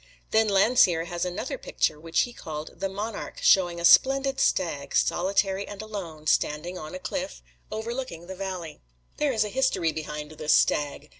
[0.31, 5.67] Then Landseer has another picture which he called "The Monarch," showing a splendid stag, solitary
[5.67, 8.81] and alone, standing on a cliff, overlooking the valley.
[9.17, 11.09] There is history behind this stag.